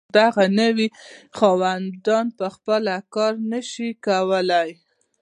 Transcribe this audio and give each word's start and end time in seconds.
دغه 0.19 0.43
نوي 0.59 0.87
خاوندان 1.37 2.25
په 2.37 2.45
خپله 2.55 2.93
کار 3.15 3.33
نشو 3.51 3.89
کولی. 4.05 4.69